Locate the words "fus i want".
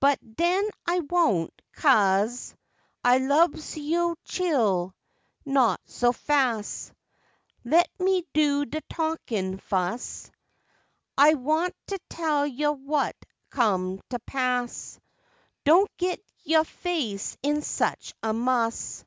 9.58-11.76